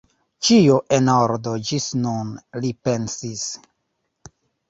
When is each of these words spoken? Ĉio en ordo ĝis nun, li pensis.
Ĉio 0.47 0.77
en 0.95 1.09
ordo 1.15 1.51
ĝis 1.67 1.85
nun, 2.07 2.31
li 2.63 2.71
pensis. 2.89 3.47